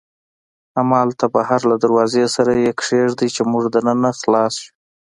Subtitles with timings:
[0.77, 4.71] همالته بهر له دروازې سره یې کېږدئ، چې موږ دننه خلاص یو.